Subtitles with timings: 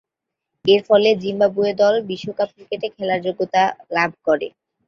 [0.65, 3.63] এরফলে জিম্বাবুয়ে দল বিশ্বকাপ ক্রিকেটে খেলার যোগ্যতা
[3.95, 4.47] লাভ করে।